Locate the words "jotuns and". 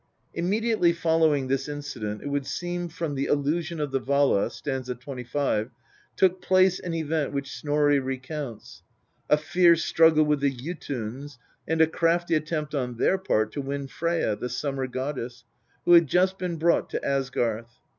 10.49-11.81